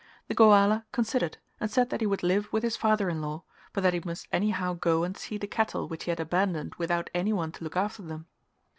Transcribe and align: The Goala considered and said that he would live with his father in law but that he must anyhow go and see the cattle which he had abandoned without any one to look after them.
The 0.29 0.33
Goala 0.33 0.87
considered 0.91 1.37
and 1.59 1.69
said 1.69 1.91
that 1.91 2.01
he 2.01 2.07
would 2.07 2.23
live 2.23 2.51
with 2.51 2.63
his 2.63 2.75
father 2.75 3.07
in 3.07 3.21
law 3.21 3.43
but 3.71 3.81
that 3.83 3.93
he 3.93 4.01
must 4.03 4.27
anyhow 4.31 4.73
go 4.73 5.03
and 5.03 5.15
see 5.15 5.37
the 5.37 5.45
cattle 5.45 5.87
which 5.87 6.05
he 6.05 6.09
had 6.09 6.19
abandoned 6.19 6.73
without 6.79 7.11
any 7.13 7.33
one 7.33 7.51
to 7.51 7.63
look 7.63 7.77
after 7.77 8.01
them. 8.01 8.25